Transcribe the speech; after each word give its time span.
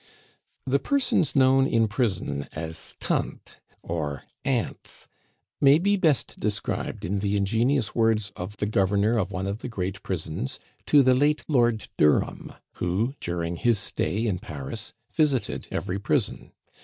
The 0.65 0.79
persons 0.79 1.35
known 1.35 1.67
in 1.67 1.87
prison 1.87 2.47
as 2.53 2.95
tantes 2.99 3.57
or 3.83 4.23
aunts 4.43 5.07
may 5.61 5.77
be 5.77 5.95
best 5.95 6.39
described 6.39 7.05
in 7.05 7.19
the 7.19 7.37
ingenious 7.37 7.93
words 7.93 8.31
of 8.35 8.57
the 8.57 8.65
governor 8.65 9.15
of 9.19 9.31
one 9.31 9.45
of 9.45 9.59
the 9.59 9.69
great 9.69 10.01
prisons 10.01 10.59
to 10.87 11.03
the 11.03 11.13
late 11.13 11.45
Lord 11.47 11.87
Durham, 11.99 12.51
who, 12.77 13.13
during 13.19 13.57
his 13.57 13.77
stay 13.77 14.25
in 14.25 14.39
Paris, 14.39 14.91
visited 15.13 15.67
every 15.69 15.99
prison. 15.99 16.51